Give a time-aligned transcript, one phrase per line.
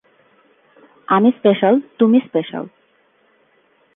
[1.07, 2.65] আমি স্পেশাল, তুমি স্পেশাল।